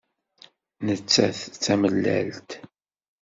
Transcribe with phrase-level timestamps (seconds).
[0.85, 2.49] Nettat d tamellalt.